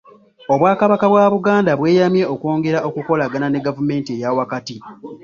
[0.53, 4.77] Obwakabaka bwa Buganda bweyamye okwongera okukolagana ne gavumenti eyaawakati.